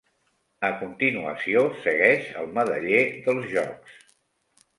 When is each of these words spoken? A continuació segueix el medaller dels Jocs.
A 0.69 0.69
continuació 0.77 1.61
segueix 1.83 2.33
el 2.45 2.49
medaller 2.57 3.05
dels 3.29 3.47
Jocs. 3.53 3.95